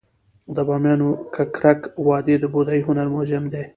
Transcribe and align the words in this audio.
د 0.55 0.57
بامیانو 0.67 1.09
ککرک 1.35 1.81
وادي 2.07 2.35
د 2.39 2.45
بودايي 2.53 2.81
هنر 2.87 3.07
موزیم 3.13 3.43
دی 3.53 3.63